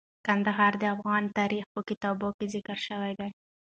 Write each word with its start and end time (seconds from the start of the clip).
کندهار 0.25 0.73
د 0.81 0.83
افغان 0.95 1.23
تاریخ 1.39 1.65
په 1.73 1.79
کتابونو 1.89 2.35
کې 2.37 2.45
ذکر 2.55 2.77
شوی 2.87 3.11
دي. 3.19 3.29